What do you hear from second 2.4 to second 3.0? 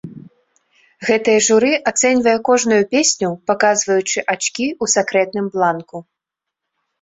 кожную